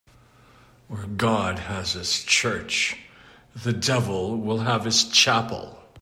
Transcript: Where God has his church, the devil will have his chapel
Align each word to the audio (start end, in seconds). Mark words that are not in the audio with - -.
Where 0.87 1.05
God 1.05 1.59
has 1.59 1.91
his 1.91 2.23
church, 2.23 2.97
the 3.55 3.71
devil 3.71 4.35
will 4.35 4.61
have 4.61 4.85
his 4.85 5.03
chapel 5.03 5.77